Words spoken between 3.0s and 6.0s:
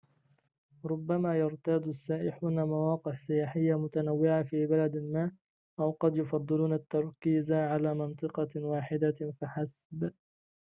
سياحية متنوعة في بلد ما أو